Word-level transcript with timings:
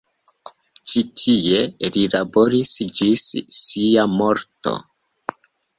Ĉi 0.91 1.03
tie 1.23 1.59
li 1.97 2.07
laboris 2.15 2.73
ĝis 3.01 3.29
sia 3.61 4.09
morto. 4.19 4.77